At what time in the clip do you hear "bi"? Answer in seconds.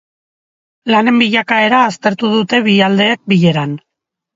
2.73-2.79